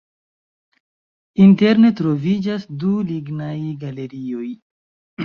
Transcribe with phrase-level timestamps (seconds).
[1.43, 3.53] Interne troviĝas du lignaj
[3.85, 4.49] galerioj.